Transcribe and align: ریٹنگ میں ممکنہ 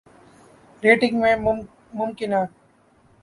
ریٹنگ 0.83 1.19
میں 1.21 1.35
ممکنہ 1.93 2.41